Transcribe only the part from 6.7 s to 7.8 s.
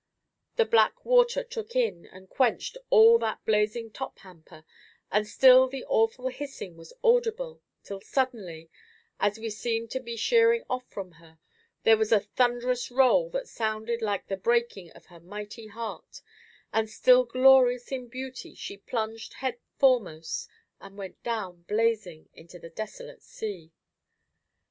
was audible,